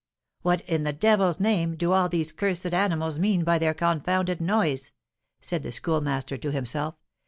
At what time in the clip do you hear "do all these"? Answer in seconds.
1.75-2.31